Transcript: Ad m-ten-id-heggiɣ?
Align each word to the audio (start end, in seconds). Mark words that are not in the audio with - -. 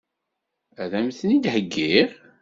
Ad 0.81 0.93
m-ten-id-heggiɣ? 1.05 2.07